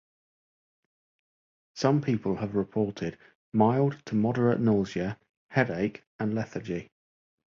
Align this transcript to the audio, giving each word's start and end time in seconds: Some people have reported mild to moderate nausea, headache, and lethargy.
Some 1.75 2.01
people 2.01 2.37
have 2.37 2.55
reported 2.55 3.19
mild 3.53 4.03
to 4.07 4.15
moderate 4.15 4.59
nausea, 4.59 5.19
headache, 5.51 6.01
and 6.19 6.33
lethargy. 6.33 6.89